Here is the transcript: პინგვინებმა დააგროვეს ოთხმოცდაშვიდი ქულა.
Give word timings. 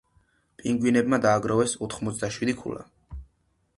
პინგვინებმა 0.61 1.19
დააგროვეს 1.27 1.77
ოთხმოცდაშვიდი 1.89 2.57
ქულა. 2.63 2.87